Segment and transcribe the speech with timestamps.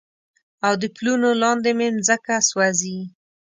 [0.65, 2.99] او د پلونو لاندې مې مځکه سوزي